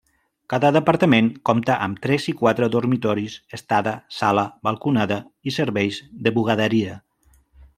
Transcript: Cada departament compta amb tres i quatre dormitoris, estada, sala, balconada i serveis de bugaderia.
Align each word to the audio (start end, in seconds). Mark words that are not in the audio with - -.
Cada 0.51 0.69
departament 0.75 1.27
compta 1.49 1.75
amb 1.87 1.99
tres 2.05 2.25
i 2.33 2.33
quatre 2.39 2.69
dormitoris, 2.75 3.35
estada, 3.59 3.93
sala, 4.21 4.47
balconada 4.69 5.19
i 5.51 5.55
serveis 5.59 6.01
de 6.29 6.35
bugaderia. 6.41 6.99